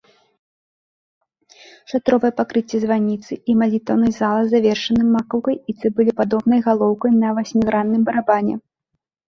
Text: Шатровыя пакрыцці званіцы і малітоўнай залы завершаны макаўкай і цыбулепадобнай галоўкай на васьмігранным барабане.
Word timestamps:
Шатровыя 1.93 2.31
пакрыцці 2.39 2.77
званіцы 2.85 3.33
і 3.53 3.57
малітоўнай 3.61 4.11
залы 4.19 4.43
завершаны 4.55 5.03
макаўкай 5.19 5.55
і 5.69 5.79
цыбулепадобнай 5.79 6.59
галоўкай 6.71 7.11
на 7.23 7.29
васьмігранным 7.39 8.01
барабане. 8.13 8.55